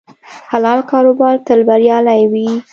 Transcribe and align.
حلال 0.51 0.79
کاروبار 0.91 1.35
تل 1.47 1.59
بریالی 1.69 2.21
وي. 2.31 2.47